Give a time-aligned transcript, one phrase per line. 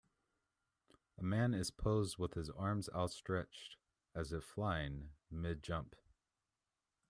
[1.19, 3.77] A man is posed with his arms outstretched,
[4.15, 5.95] as if flying, mid jump.